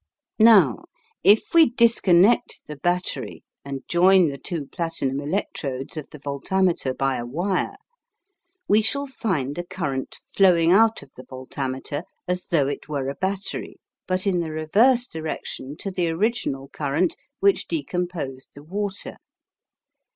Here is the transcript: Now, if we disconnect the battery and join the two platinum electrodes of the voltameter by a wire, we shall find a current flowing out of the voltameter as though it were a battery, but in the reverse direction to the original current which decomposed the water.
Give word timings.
Now, 0.39 0.85
if 1.23 1.53
we 1.53 1.69
disconnect 1.69 2.61
the 2.65 2.75
battery 2.77 3.43
and 3.63 3.83
join 3.87 4.29
the 4.29 4.39
two 4.39 4.65
platinum 4.65 5.19
electrodes 5.19 5.95
of 5.95 6.09
the 6.09 6.17
voltameter 6.17 6.91
by 6.97 7.17
a 7.17 7.25
wire, 7.27 7.75
we 8.67 8.81
shall 8.81 9.05
find 9.05 9.59
a 9.59 9.63
current 9.63 10.17
flowing 10.33 10.71
out 10.71 11.03
of 11.03 11.11
the 11.15 11.23
voltameter 11.23 12.01
as 12.27 12.47
though 12.47 12.67
it 12.67 12.89
were 12.89 13.09
a 13.09 13.15
battery, 13.15 13.79
but 14.07 14.25
in 14.25 14.39
the 14.39 14.49
reverse 14.49 15.07
direction 15.07 15.77
to 15.77 15.91
the 15.91 16.07
original 16.07 16.67
current 16.69 17.15
which 17.39 17.67
decomposed 17.67 18.55
the 18.55 18.63
water. 18.63 19.17